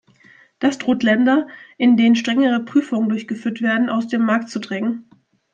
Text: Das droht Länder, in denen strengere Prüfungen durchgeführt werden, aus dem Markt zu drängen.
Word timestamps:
Das 0.57 0.79
droht 0.79 1.03
Länder, 1.03 1.45
in 1.77 1.95
denen 1.95 2.15
strengere 2.15 2.65
Prüfungen 2.65 3.07
durchgeführt 3.07 3.61
werden, 3.61 3.87
aus 3.87 4.07
dem 4.07 4.25
Markt 4.25 4.49
zu 4.49 4.57
drängen. 4.59 5.07